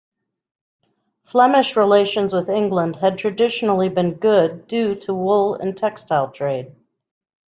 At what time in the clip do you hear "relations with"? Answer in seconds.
1.75-2.49